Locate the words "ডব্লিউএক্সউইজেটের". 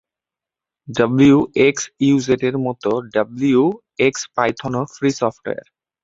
0.87-2.55